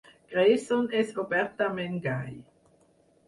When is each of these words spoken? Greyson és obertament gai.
Greyson 0.29 0.87
és 1.01 1.11
obertament 1.23 1.99
gai. 2.07 2.35